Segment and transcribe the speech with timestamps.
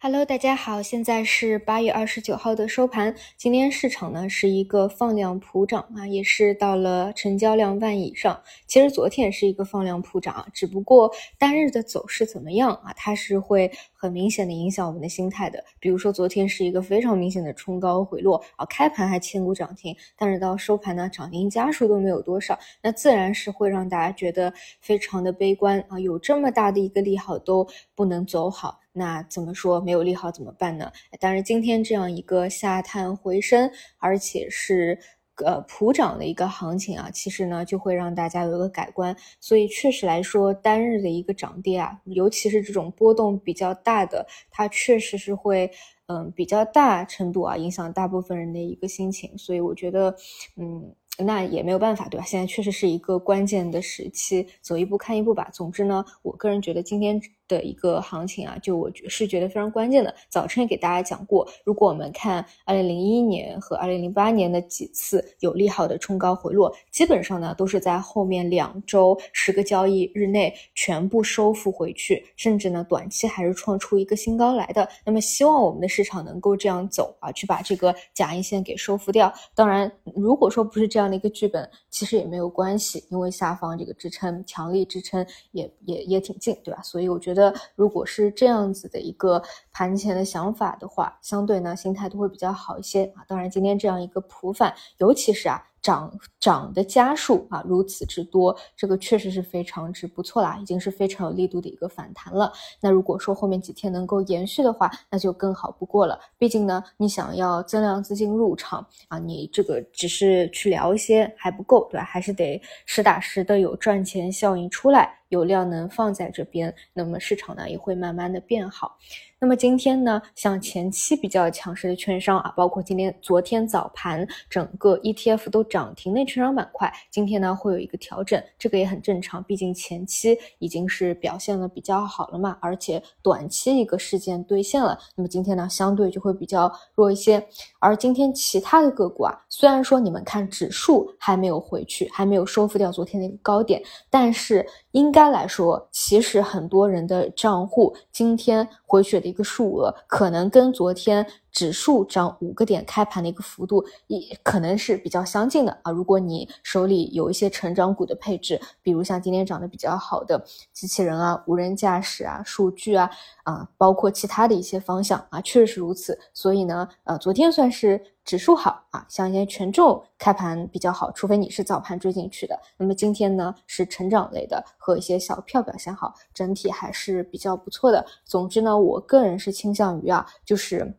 [0.00, 3.12] Hello，大家好，现在是八月二十九号的收盘。
[3.36, 8.40] 今天市场呢是一个放量普涨啊，也是到了成交量万以上。
[8.68, 12.92] 其实昨天也是一个放量普涨，只不过单日的走势怎么样啊？
[12.94, 15.64] 它是会很明显的影响我们的心态的。
[15.80, 25.98] 比如说昨天是一个非常明显的冲高回落啊，开盘还千股涨停，但是到收盘呢，涨停家数都没有多少，那自然是会让大家觉得非常的悲观啊。
[25.98, 28.78] 有这么大的一个利好都不能走好。
[28.98, 30.90] 那怎么说没有利好怎么办呢？
[31.20, 34.98] 当然，今天这样一个下探回升，而且是
[35.46, 39.16] 呃普涨的一个行情啊，其实呢就会让大家有一个改观。
[39.40, 45.70] 所以确实来说，单日的一个涨跌啊，尤其是这种波动比较大的，它确实是会
[46.08, 49.38] 嗯比较大程度啊影响大部分人的一个心情。
[49.38, 50.14] 所以我觉得，
[50.56, 50.94] 嗯。
[51.20, 52.24] 那也没有办法，对吧？
[52.24, 55.50] 现在确实是一个关键的时期，走一步看一步吧。
[55.52, 60.14] 总之呢，我个人觉得今天的一个行情啊，就我是觉得非常关键的。
[60.28, 74.88] 早晨也给大家讲过，如果我们看二零零一年和二零零八年的几次有利好的冲高回落，基本上呢都是在后面两周十个交易日内全部收复回去，甚至呢短期还是创出一个新高来的。
[75.04, 79.32] 那么希望我们的市场能够这样走啊，去把这个假阴线给收复掉。
[79.52, 81.08] 当然，如果说不是这样。
[81.08, 86.82] 的一个剧本其实也没有关系，因为下方这个支撑强力支撑也也也挺近，对吧？
[86.82, 87.37] 所以我觉得，
[87.74, 93.24] 如果是这样子的一个盘前的想法的话，相对呢心态都会比较好一些啊。
[93.26, 95.62] 当然，今天这样一个普反，尤其是啊。
[95.80, 102.52] 涨涨的家数啊，如此之多，这个确实是非常之不错啦，已经是非常有力度的一个反弹了。
[102.80, 106.18] 那如果说后面几天能够延续的话，那就更好不过了。
[106.36, 112.04] 毕竟呢，你想要增量资金入场啊，你这个只是去聊一些还不够，对吧？
[112.04, 115.14] 还是得实打实的有赚钱效应出来。
[115.28, 118.96] 有量能放在这边，那么市场呢也会慢慢的变好。
[119.40, 137.46] 那么今天呢，像前期比较强势的券商啊，包括今天、昨天早盘整个 ETF 都涨停的券商板块，今天呢会有一个调整，这个也很正常，毕竟前期已经是表现的比较好了嘛，而且短期一个事件兑现了，那么今天呢相对就会比较弱一些。
[137.78, 144.66] 而今天其他的个股啊，虽然说你们看指数还没有回去，还没有收复掉昨天的一个高点，但是
[144.98, 151.24] 应该来说，其实很多人的账户今天回血的一个数额，可能跟昨天。
[151.50, 155.90] 指数涨五个点开盘的一个幅度，也可能是比较相近的啊。
[155.90, 160.40] 如果你手里有一些成长股的配置，比如像今天涨得比较好的
[160.72, 163.10] 机器人啊、无人驾驶啊、数据啊
[163.42, 166.16] 啊，包括其他的一些方向啊，确实如此。
[166.32, 172.60] 所以呢，呃，昨天算是指数好啊，像一些权重开盘比较好，除非你是早盘追进去的。
[172.76, 178.04] 那么今天呢，是成长类的和一些小票表现好，整体还是比较不错的。
[178.26, 180.94] 总之呢，我个人是倾向于啊，就是。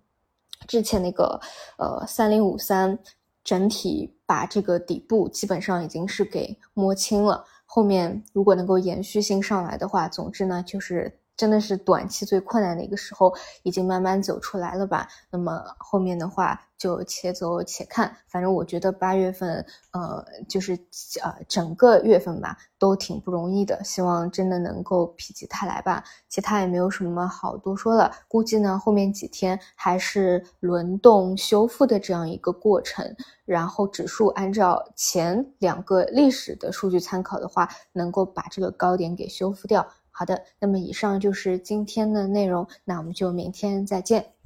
[0.68, 1.40] 之前那个
[1.78, 2.98] 呃三零五三
[3.44, 13.34] 整体把这个底部基本上已经是给摸清了，后面如果能够延续性上来的话，总之呢就是真的是短期最困难的一个时候
[13.64, 16.60] 已经慢慢走出来了吧，那么后面的话。
[16.80, 20.80] 就且走且看，反正我觉得八月份，呃，就是
[21.22, 23.84] 呃整个月份吧，都挺不容易的。
[23.84, 26.02] 希望真的能够否极泰来吧。
[26.30, 33.14] 其他也没有什么好多说了，估计呢后面几天还是轮动修复的这样一个过程。
[33.44, 39.86] 然后指数按照前两个历史的数据参考的话，能够把这个高点给修复掉。
[40.12, 44.39] 好的，那么以上就是今天的内容，那我们就明天再见。